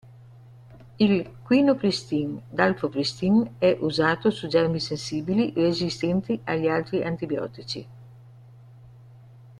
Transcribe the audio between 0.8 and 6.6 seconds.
Il Quinupristin-dalfopristin è usato su germi sensibili resistenti